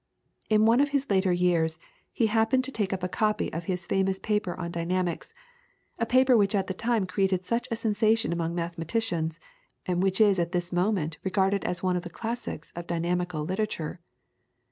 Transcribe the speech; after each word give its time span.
In 0.49 0.65
one 0.65 0.79
of 0.79 0.89
his 0.89 1.11
later 1.11 1.31
years 1.31 1.77
he 2.11 2.25
happened 2.25 2.63
to 2.63 2.71
take 2.71 2.91
up 2.91 3.03
a 3.03 3.07
copy 3.07 3.53
of 3.53 3.65
his 3.65 3.85
famous 3.85 4.17
paper 4.17 4.55
on 4.55 4.71
Dynamics, 4.71 5.31
a 5.99 6.07
paper 6.07 6.35
which 6.35 6.55
at 6.55 6.65
the 6.65 6.73
time 6.73 7.05
created 7.05 7.45
such 7.45 7.67
a 7.69 7.75
sensation 7.75 8.33
among 8.33 8.55
mathematicians, 8.55 9.39
and 9.85 10.01
which 10.01 10.19
is 10.19 10.39
at 10.39 10.53
this 10.53 10.73
moment 10.73 11.19
regarded 11.23 11.63
as 11.65 11.83
one 11.83 11.95
of 11.95 12.01
the 12.01 12.09
classics 12.09 12.73
of 12.75 12.87
dynamical 12.87 13.43
literature. 13.45 13.99